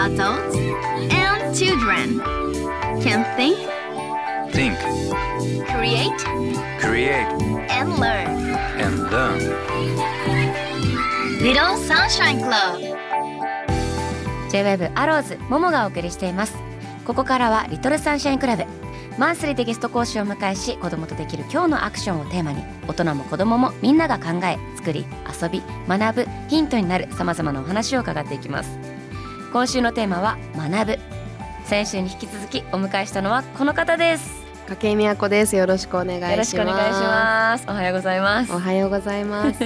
[0.00, 0.54] Adults
[1.10, 2.20] and children
[3.02, 3.58] can think,
[4.52, 4.78] Think,
[5.66, 6.16] create,
[6.78, 7.26] create,
[7.70, 8.54] and learn.
[8.78, 9.40] and learn.
[11.40, 12.78] Little Sunshine Club
[14.52, 16.54] J-WAVE アローズももがお送りしています
[17.04, 18.64] ここからはリトルサンシャインクラブ
[19.18, 25.04] マンスリーでゲスト講師を迎えし子供とできる今日のアクションをテーマに大人も子供もみんなが考え作り
[25.42, 28.78] 遊び学ぶヒントになるさまざまなお話を伺っていきます
[29.52, 30.98] 今週のテーマは学ぶ
[31.64, 34.40] 先週に引き続きお迎えしたのはこの方です
[34.76, 35.56] 筧美和子です。
[35.56, 36.30] よろしくお願いします。
[36.30, 39.64] よろしくお願いしますおはようございますおはようございます。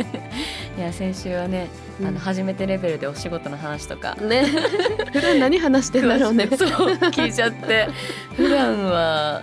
[0.77, 1.69] いや先週はね、
[2.02, 2.14] あうん。
[2.14, 4.16] の初めてレベルでお仕事の話とか。
[4.16, 4.45] ね、
[5.12, 6.48] 普段何話してんだろうね。
[6.48, 7.88] そう聞いちゃって。
[8.37, 9.42] 普段は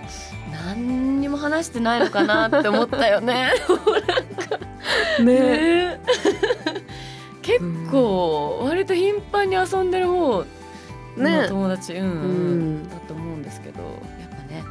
[0.66, 3.52] 何にも話してないのかなって思ったよね。
[5.20, 6.00] ね、ね
[7.40, 7.60] 結
[7.90, 10.44] 構割と頻繁に遊んでる方
[11.16, 11.46] のね。
[11.48, 12.88] 友達、うんうんうん。
[12.90, 13.80] だと思うんですけど
[14.20, 14.64] やっぱね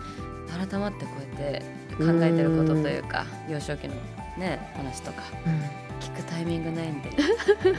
[0.68, 1.64] 改まってこうやって
[1.98, 3.96] 考えてることというか幼少期の
[4.38, 5.22] ね話とか
[6.00, 7.10] 聞くタイミングないんで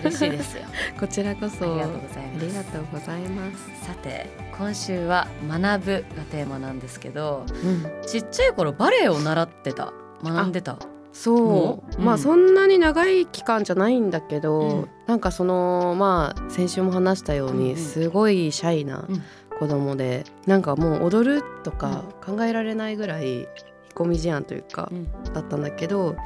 [0.03, 0.65] 嬉しいですよ。
[0.99, 1.65] こちらこそ。
[1.65, 2.45] ありがとうございます。
[2.45, 3.87] ありがとうございます。
[3.87, 9.93] さて今週は学ぶがテーマなんですけどうん、ちっちゃい頃バレエを習ってた？
[10.23, 10.79] 学んでた？
[11.13, 12.01] そう、う？
[12.01, 14.89] んまあそんなに長い期間じゃないんだけど、うん。
[15.07, 17.77] なんかそのまあ先週も話したように、うんうん。
[17.77, 19.23] すごいシャイなうん。
[19.59, 23.47] 子供で、なんかもう踊るとか考えられないぐらい
[23.93, 25.13] 引っ込み思案というか、うん。
[25.33, 26.17] だったんだけど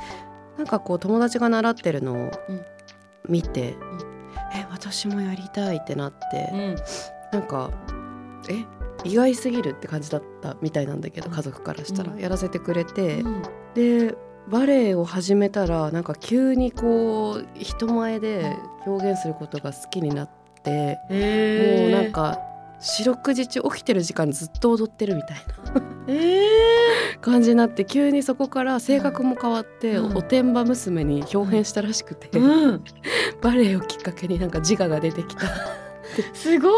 [0.57, 2.31] なんかこう友達が習ってるのをうん。
[3.29, 3.77] 見て、
[4.55, 6.77] え私もやりたいってなって、うん。
[7.33, 7.71] なんか
[8.49, 8.65] え
[9.05, 11.35] 意外すぎるって感じだったみたいなんだけどうん。
[11.35, 12.21] 家族からしたら、うん。
[12.21, 13.43] やらせてくれて、うん。
[13.75, 14.15] で
[14.49, 20.31] バレエを始めたらなんか急にこう人前で表現することが好きになっ
[20.63, 20.99] て、
[21.83, 22.39] もうなんか
[22.81, 25.37] 四六時中起きてる時間ずっと踊ってるみたい
[25.75, 25.83] な。
[26.09, 27.21] えー。
[27.21, 30.17] 感じになって急にそこから性格も変わって、うん。
[30.17, 32.85] おてんば娘に表現したらしくて、うん、
[33.41, 35.47] バレエをきっかけになんか自我が出てきた。
[36.35, 36.73] すごい。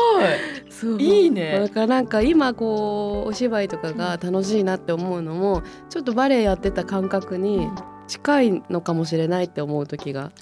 [0.71, 1.03] そう。
[1.03, 1.61] いいね。
[1.61, 7.69] だからなんか今こうお芝居とかが楽しいなって思うのもちょっとバレエやってた感覚に
[8.07, 10.33] 近いのかもしれないって思う時が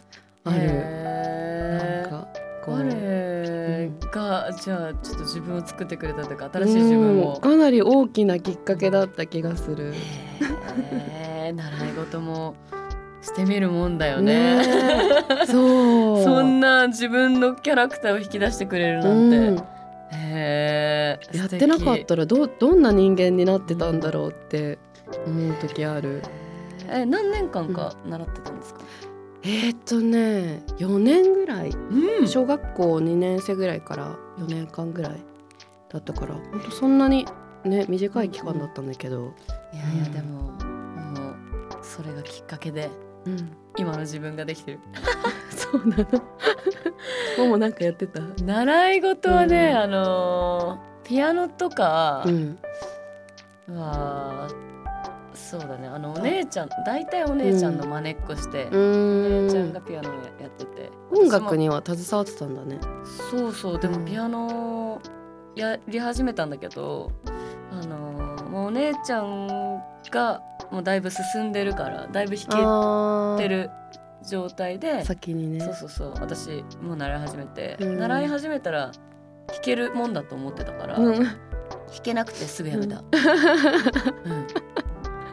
[0.45, 1.16] ある。
[2.69, 7.41] へーなんかこうバレエが、じゃあちょっと自分を作ってくれたというか新しい自分うんを。
[7.41, 9.95] かなり大きなきっかけだった気がする。
[10.93, 12.55] へー習い事も
[13.23, 14.59] してみるもんだよね。
[14.59, 14.65] ね
[15.47, 19.37] そうそんな自分のキャラクターを引き出してくれるなんて。
[19.39, 19.63] うん
[21.33, 24.79] やってなかったらどうどんな人間になってたんだろうって
[25.27, 26.23] 思う時ある。
[26.91, 28.81] え何年間か習ってたんですか？
[29.49, 31.71] えーっとね4年ぐらい。
[31.71, 32.29] うん。
[32.29, 35.13] 小学校2年生ぐらいから4年間ぐらい
[35.89, 37.27] だったから本当そんなに
[37.65, 39.33] ね短い期間だったんだけど、
[39.73, 41.37] いやいやでももう
[41.83, 42.91] それがきっかけで
[43.25, 44.81] うん、今の自分ができてる。
[45.51, 46.05] そうなの。
[47.39, 48.21] ももなんかやってた？
[48.43, 49.79] 習い事はね、うん。
[49.79, 52.59] あのーピアノとかうん。
[53.69, 54.49] は、
[55.47, 55.87] そうだね。
[55.89, 60.91] あのお姉ちゃん大体お姉ちゃんの真似っこして、うお姉ちゃんがピアノをやってて。
[61.13, 62.79] 音楽には携わってたんだね。
[63.31, 63.79] そうそう。
[63.79, 64.01] でうん。
[64.01, 65.01] もピアノ
[65.55, 67.11] やり始めたんだけど
[67.73, 69.81] あのーもうお姉ちゃん
[70.11, 70.41] が
[70.71, 73.71] もうだいぶ進んでるからだいぶ弾けてる
[74.29, 75.61] 状態で先にね。
[75.61, 76.15] そうそうそう。
[76.21, 77.99] 私もう習い始めて、うん。
[77.99, 78.91] 習い始めたら
[79.49, 81.23] 弾けるもんだと思ってたから、うん。
[81.23, 81.35] 弾
[82.03, 83.05] けなくてすぐやめた、うん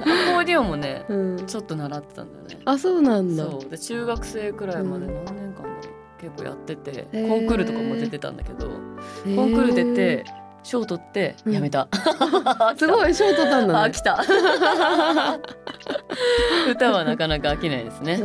[0.04, 2.60] アコーディオンもねうん、ちょっと習ってたんだよね。
[2.66, 3.44] あそうなんだ。
[3.44, 3.70] そう。
[3.70, 5.26] で中学生くらいまでうん。
[5.26, 9.36] 何年間だろう結構やってて、コンクールとかも出てたんだけど、へー。
[9.36, 10.26] コンクール出て
[10.64, 11.90] 賞取ってやめ た、
[12.78, 13.94] すごい賞取ったんだね。
[14.04, 14.24] た。
[16.72, 18.14] 歌はなかなか飽きないですね、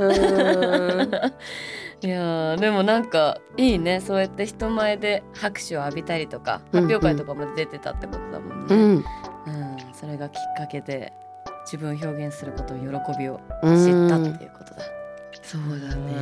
[2.00, 4.00] いやーでもなんかいいね。
[4.00, 6.82] そうやって人前で拍手を浴びたりとかうん。
[6.82, 8.80] 発表会とかも出てたってことだもんね、うん。
[8.94, 9.04] うん。
[9.92, 11.12] それがきっかけで
[11.70, 12.86] 自分を表現することを喜
[13.18, 13.76] びをうん。
[13.76, 14.80] 知ったっていうことだ、
[15.42, 16.14] そうだね。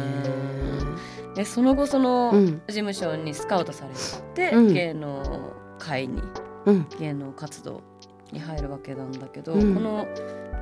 [1.37, 2.47] でその後そのうん。
[2.67, 3.95] 事務所にスカウトされ
[4.35, 4.75] て、うん。
[4.75, 6.21] 芸能界に
[6.65, 6.89] うん。
[6.99, 7.83] 芸能活動
[8.33, 9.75] に入るわけなんだけど、うん。
[9.75, 10.07] この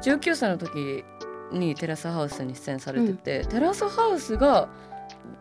[0.02, 1.02] 19歳の時
[1.50, 4.68] にテラスハウスに出演されてて、テラスハウスが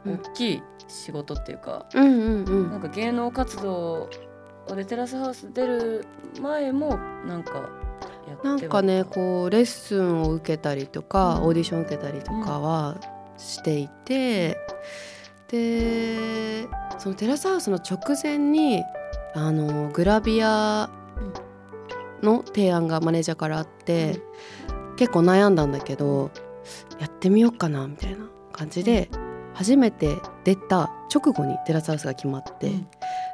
[0.06, 4.10] うん大きい仕事っていうか、なんか芸能活動
[4.68, 6.06] でテラスハウス出る
[6.42, 7.70] 前もなんか
[8.28, 11.44] やってはなんかねこうレッスンを受けたりとか、うん。
[11.46, 12.98] オーディション受けたりとかは
[13.38, 14.58] していて
[15.48, 16.68] で
[16.98, 18.84] そのテラスハウスの直前に
[19.36, 20.90] あのグラビア
[22.22, 24.22] の提案がマネージャーからあって、
[24.96, 26.32] 結構悩んだんだけど
[27.00, 29.10] やってみようかなみたいな感じで
[29.54, 30.16] 初めて
[30.46, 32.88] 出た直後にテラスハウスが決まって、うん。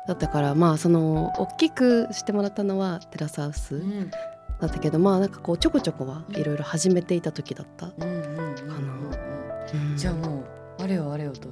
[0.07, 4.11] だったからまあその大きくしてもらったのはテラスハウスうん
[4.59, 7.87] だったけどまあなんかこうちょこちょこはいろいろ始めていた時だった。
[7.87, 10.43] うんうんうんうんじゃあも
[10.79, 11.47] うあれよあれよと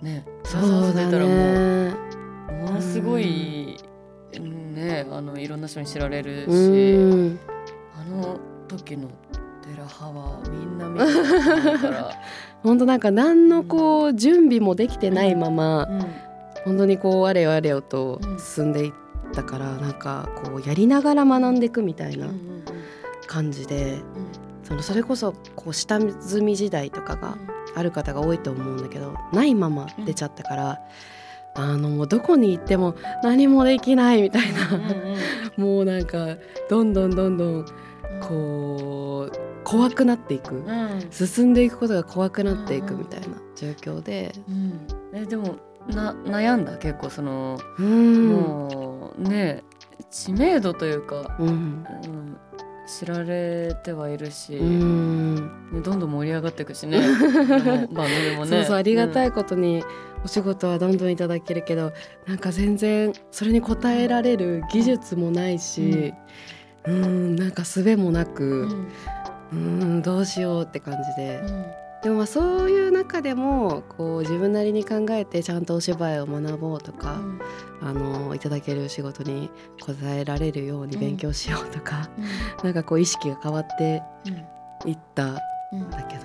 [0.00, 1.94] ねそうだたらもね。
[2.48, 3.76] うものすごい
[4.74, 7.38] ねあのいろんな人に知られるし、うん
[7.98, 8.38] あの
[8.68, 9.08] 時の
[9.62, 12.10] テラハはみんな見てから、
[12.62, 16.06] 本当なんか何のこう準備もできてないままうん
[16.64, 18.92] 本当にこうあれよあれよと進んでいっ
[19.32, 22.28] たからなんかこうやりながら学んでいくみたいな
[23.26, 27.38] 感じでうんそのそれこそこう下積み時代とかが
[27.74, 30.80] ある方が多いと思うんだけどないまま出ちゃったから、
[31.54, 34.68] あのもうどこに行っても何もできないみたいうんな、
[35.56, 35.62] うん。
[35.64, 36.36] もうなんか
[36.68, 37.66] どんどんどんどん
[38.20, 41.08] こう怖くなっていく、うん。
[41.10, 43.26] 進んでいくことが怖くなっていくみたいな
[43.56, 44.80] 状況で、うん。
[45.14, 45.56] えでも
[45.88, 48.28] な悩んだ結構その、うん。
[48.28, 49.62] もうね
[50.10, 51.48] 知名度というか、うん。
[51.48, 52.36] うん、
[52.86, 55.36] 知られてはいるし、うん。
[55.72, 58.50] ねどんどん盛り上がっていくしねあのバンドでもね。
[58.50, 59.82] そうそうありがたい、いことに
[60.24, 61.92] お仕事はどんどんいただけるけど
[62.26, 66.14] なんか全然それに応えられる技術もないし
[66.86, 67.36] うん。
[67.36, 68.88] なんか術もなうくん。
[69.52, 71.40] うんどうしようって感じで。
[71.44, 77.20] うんでもまあそういう中でもこう自分なりに考えてちゃんとお芝居を学ぼうとか、
[77.80, 79.50] あのいただける仕事に
[79.86, 82.08] 応えられるように勉強しようとか、
[82.62, 84.02] なんかこう意識が変わって
[84.86, 85.38] いったん
[85.72, 86.22] うんだけど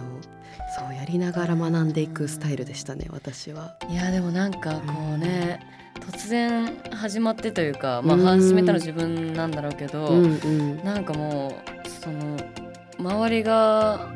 [0.78, 3.76] そうやりながら学んでいくスタイルでしたね私は。
[3.90, 5.60] いやでもなんかこうね、
[6.00, 10.84] 突然始まってというか、まあ、うん始めたの自分なんだろうけど、うんうん。
[10.84, 11.56] なんかも
[11.86, 12.38] うその
[13.00, 14.14] 周りが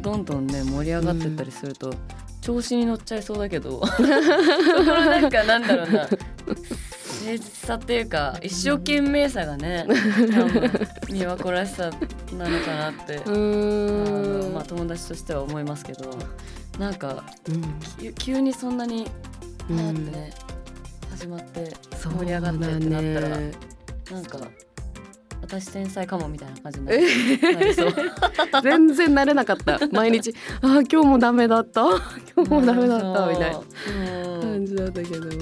[0.00, 1.92] どんどんね盛り上がってったりすると、
[2.40, 3.84] 調子に乗っちゃいそうだけど。
[3.86, 6.08] そこのなんかなんだろうな。
[7.18, 9.84] 誠実さっていうか一生懸命さがね
[10.32, 10.70] 多分
[11.12, 11.90] 美和子らしさ
[12.32, 13.16] なのかなって、
[14.54, 16.16] まあ、友達としては思いますけど。
[16.78, 17.62] なんかうん。
[18.00, 19.06] 急急にそんなに
[19.68, 19.76] うん。
[19.76, 20.30] パーってね、
[21.10, 23.52] 始まって盛り上がってってなったらだね
[24.10, 24.38] なんか
[25.40, 26.92] 私天才かもみたいな感じにな。
[28.62, 29.78] 全然慣れなかった。
[29.92, 31.82] 毎日あー今日もダメだった。
[32.36, 33.26] 今日もダメだった。
[33.32, 33.60] みたいな。
[34.40, 35.28] 感じだったけど。
[35.28, 35.36] で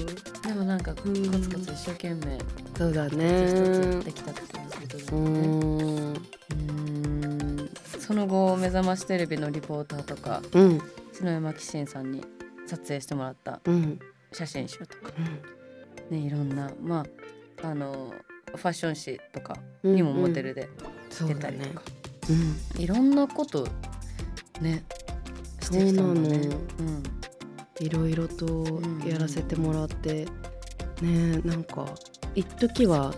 [0.53, 1.15] もなんかコうん。
[1.41, 2.37] ツコツ一生懸命
[2.77, 4.47] そうだ一つ一ねつできたってこ
[4.87, 5.47] とうだよね。
[5.47, 6.13] ん。
[6.13, 6.13] う
[7.65, 7.69] ん。
[7.99, 10.81] その後目覚ましテレビのリポーターとかうん。
[11.13, 12.23] 篠山紀信さんに
[12.65, 13.99] 撮影してもらったうん。
[14.31, 15.11] 写真集とか。
[16.09, 16.71] ねいろんな。
[16.81, 17.05] ま
[17.63, 18.13] ああの
[18.55, 20.69] ファッション誌とかうんにもモデルで
[21.09, 21.81] 出たりとか、
[22.29, 22.81] うん。
[22.81, 23.67] いろんなこと
[24.61, 24.83] ね
[25.61, 26.49] してきたんだね。
[27.79, 30.25] いろいろとやらせてもらって
[31.01, 31.85] ねなんか
[32.33, 33.13] 一時は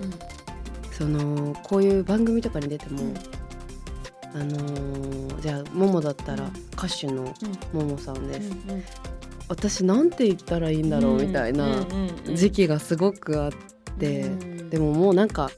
[0.91, 3.17] そのこういう番組とかに出ても、うん。
[4.33, 6.51] あのーじゃあももだったらうん。
[6.73, 7.33] 歌手の
[7.71, 8.83] ももさんです、うんうん。
[9.47, 11.85] 私なんて言ったらいいんだろうみたいな
[12.35, 13.51] 時期がすごくあっ
[13.97, 14.29] て、
[14.69, 15.51] でももうなんか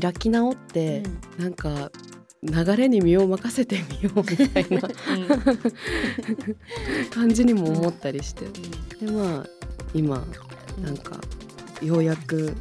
[0.00, 1.02] 開き直って、
[1.38, 1.90] なんか
[2.42, 4.80] 流れに身を任せてみようみたいな
[7.10, 8.46] 感じにも思ったりして、
[9.04, 9.46] でまあ
[9.94, 10.24] 今
[10.82, 11.20] なんか
[11.82, 12.54] ようやく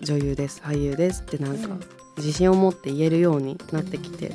[0.00, 1.76] 女優です俳優ですってなんか
[2.16, 4.34] 自信を持って言えるようになってきて、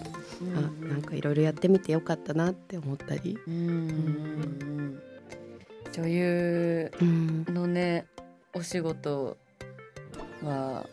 [0.56, 3.38] あなんかいろいろやってみてよかったなって思ったり。
[3.48, 5.00] うん。
[5.94, 8.06] 女優うんのね
[8.54, 9.38] お仕事
[10.44, 10.86] は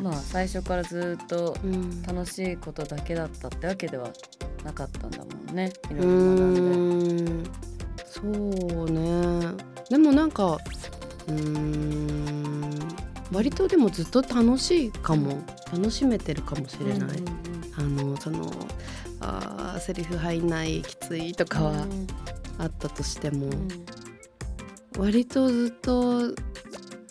[0.00, 2.02] まあ最初からずっとうん。
[2.02, 4.10] 楽しいことだけだったってわけでは
[4.64, 5.72] なかったんだもんね。
[5.90, 7.42] いろういろ学ん。
[7.44, 7.50] で。
[8.06, 9.54] そうね。
[9.88, 12.78] でもなんかうーん。
[13.32, 15.42] 割とでもずっと楽しいかも。
[15.72, 17.08] 楽しめてるかもしれない、
[17.78, 18.52] あのその
[19.20, 21.86] あーセリフ入んないきついとかは
[22.58, 23.48] あったとしても、
[24.98, 26.34] 割とずっと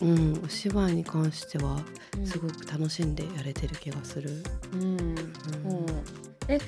[0.02, 0.42] うん。
[0.44, 1.80] お芝居に関しては
[2.24, 4.42] すごく楽しんでやれてる気がする。
[4.74, 4.82] うん。
[4.82, 4.96] うん。
[4.96, 5.16] うん。
[6.48, 6.58] え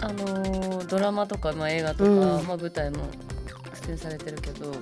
[0.00, 2.46] あのードラマとか、まあ、映画とか、うん。
[2.46, 3.08] まあ、舞台も
[3.86, 4.78] 出演されてるけどや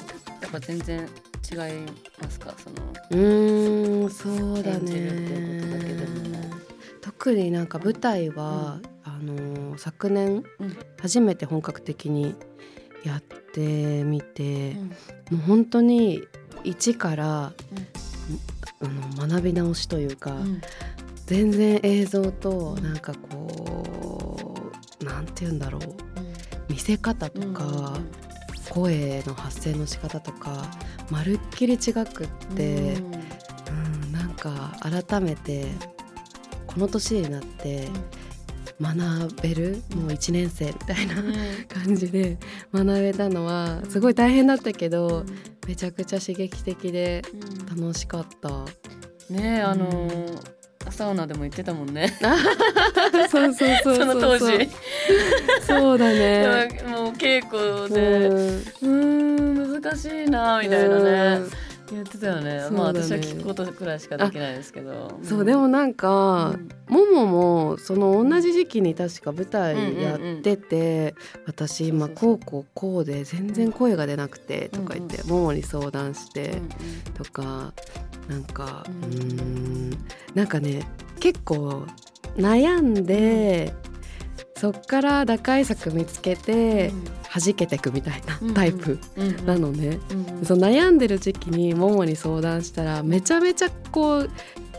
[0.49, 1.09] っぱ全然
[1.51, 1.59] 違い
[2.21, 2.55] ますか？
[2.59, 2.77] その
[3.11, 6.57] うーんそうだ演じるっていうことだけでねも。
[7.01, 10.77] 特になんか舞台は、あのー昨年うん。
[11.01, 12.35] 初めて本格的に
[13.05, 14.91] やってみて、も
[15.33, 16.23] う本当に
[16.65, 17.53] 一から、
[18.83, 20.37] あの学び直しというか、
[21.27, 25.83] 全然映像となんかこうなんて言うんだろう。
[26.69, 27.99] 見せ方とか、
[28.71, 30.71] 声の発声の仕方とか
[31.11, 32.27] まるっきり違くっ
[32.57, 35.67] て、うん、なんか改めて
[36.67, 37.89] この年になって
[38.81, 41.17] 学べるもう1年生みたいな
[41.69, 42.39] 感じで
[42.73, 45.25] 学べたのはすごい大変だったけど
[45.71, 47.23] めちゃくちゃ刺激的で
[47.71, 48.49] 楽しかった。
[49.33, 50.61] ねえあのー
[50.91, 52.09] サウナでも言ってたもんね。
[53.31, 54.69] そうそうそうその当時。
[55.65, 56.83] そうだね。
[56.91, 58.33] もう稽古うでん。
[58.33, 61.39] うーん難しいなみたいなね。
[61.39, 61.51] うん
[61.95, 62.55] 言ってたよね。
[62.63, 62.71] ね。
[62.71, 65.19] まあ私は聞くことくらいしかできないですけど。
[65.23, 66.57] そうでもなんか、
[66.89, 71.15] もももその同じ時期に確か舞台やってて、
[71.47, 76.61] 私今こうこうこうで全然声が出なくてとか言って、ももに相談して
[77.15, 77.73] とか
[78.29, 79.91] なんかううんーん
[80.35, 80.87] なんかね
[81.19, 81.87] 結構
[82.37, 83.75] 悩んで、
[84.57, 86.93] そっから打開策見つけて
[87.33, 88.99] 弾けてくみたいなタイプ
[89.47, 89.99] なのね。
[90.45, 94.31] そう悩んでる時期にももに相談したらめちゃめちゃこう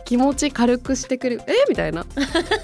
[0.04, 1.52] 気持ち軽くしてくれる「え？
[1.68, 2.04] みたいな「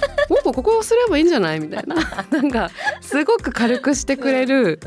[0.29, 1.97] ももここをすればいいんじゃない?」みたいな。
[2.31, 4.81] なんかすごく軽くしてくれる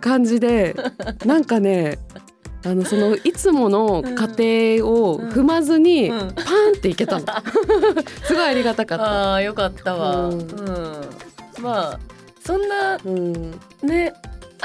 [0.00, 0.76] 感じで
[1.24, 1.98] なんかね
[2.64, 4.42] あのそのいつもの過程
[4.86, 6.18] を踏まずにうん。
[6.18, 7.26] パーンっていけたの。
[8.24, 9.04] すごいありがたかった。
[9.04, 10.44] ああよかったわ、ううんん。
[11.60, 12.00] まあ
[12.44, 13.50] そんなうん、
[13.82, 14.12] ね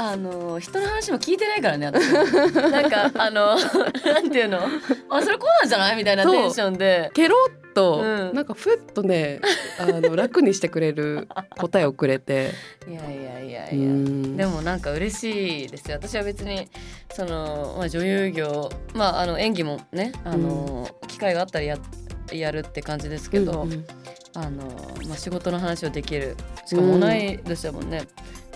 [0.00, 2.04] あの人の話も聞いてないからね私。
[2.54, 4.60] なんかあのなんていうの？
[5.10, 5.96] あそれこうなんじゃない？
[5.96, 7.10] みたいなテンションで。
[7.14, 8.34] ケロッと、うん。
[8.34, 9.40] なんかふっとね
[9.80, 11.26] あの楽にしてくれる
[11.58, 12.52] 答えをくれて。
[12.88, 14.36] いやいやいやういや、ん。
[14.36, 15.96] でもなんか嬉しいですよ。
[15.96, 16.68] 私は別に
[17.12, 21.78] その、まあ、女優業、まあ、あの演技もねあの、機会があったらや
[22.30, 23.86] やるって感じですけど、うんうん
[24.34, 24.64] あの
[25.06, 26.36] まあ、仕事の話をできる。
[26.66, 28.02] しかも同い年だもんね、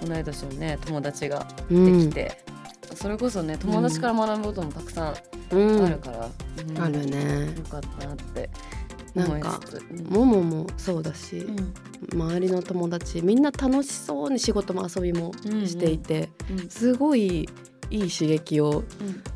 [0.04, 2.44] 同い年のね友達ができて、
[2.94, 5.84] それこそね友達から学ぶこともたくさんうん。
[5.84, 6.28] あるから、
[6.68, 6.78] うん。
[6.78, 7.54] あるね。
[7.56, 8.50] よかったなって
[9.14, 9.60] なんか
[10.08, 11.72] もももそうだし、うん。
[12.12, 15.32] 周りの友達みんな楽しそうに仕事も遊びも
[15.66, 16.68] していて、うん。
[16.68, 17.48] すごい
[17.90, 18.84] いい刺激を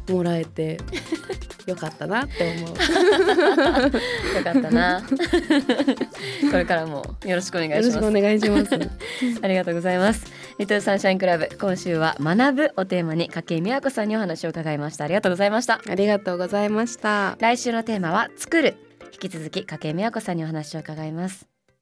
[0.08, 0.14] うん。
[0.14, 0.78] もらえて
[1.66, 2.68] よかったなって思う。
[4.38, 5.02] よかったな。
[6.50, 7.88] これからもよろしくお願いします。
[7.88, 8.74] よろしくお願いします。
[9.42, 10.24] ありがとうございます。
[10.58, 15.04] リトルサンシャインクラブ今週は学ぶをテーマに筧美和子さんにお話を伺いました。
[15.04, 15.80] ありがとうございました。
[15.88, 17.36] ありがとうございました。
[17.40, 18.76] 来週のテーマは作る。
[19.12, 21.55] 引き続き筧美和子さんにお話を伺います